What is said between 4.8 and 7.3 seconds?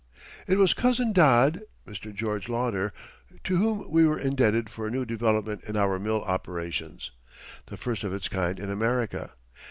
a new development in our mill operations